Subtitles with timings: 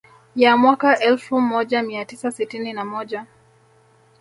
[0.41, 3.25] Y mwaka Elfu moja mia tisa sitini na moja